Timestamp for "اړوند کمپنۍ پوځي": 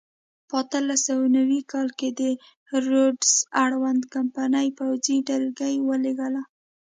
3.63-5.17